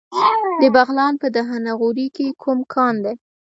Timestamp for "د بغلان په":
0.61-1.27